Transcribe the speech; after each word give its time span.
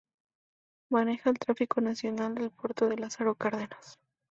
Maneja 0.89 1.29
el 1.29 1.37
tráfico 1.37 1.79
nacional 1.79 2.33
del 2.33 2.49
puerto 2.49 2.89
de 2.89 2.97
Lázaro 2.97 3.35
Cárdenas. 3.35 3.99